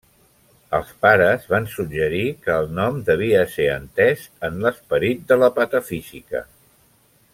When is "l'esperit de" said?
4.65-5.39